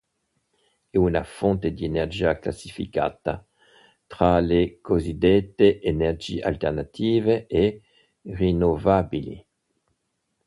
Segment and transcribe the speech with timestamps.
[0.89, 3.45] È una fonte di energia classificata
[4.07, 7.83] tra le cosiddette "energie alternative" e
[8.23, 9.45] "rinnovabili".